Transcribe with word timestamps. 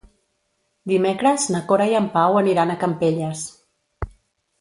Dimecres 0.91 1.43
na 1.55 1.61
Cora 1.71 1.87
i 1.91 1.93
en 1.99 2.07
Pau 2.15 2.39
aniran 2.41 2.73
a 2.73 2.79
Campelles. 2.85 3.45